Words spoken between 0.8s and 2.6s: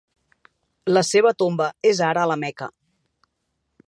La seva tomba és ara a la